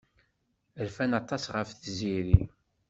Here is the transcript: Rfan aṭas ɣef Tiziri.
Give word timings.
Rfan 0.87 1.11
aṭas 1.19 1.43
ɣef 1.55 1.69
Tiziri. 1.79 2.39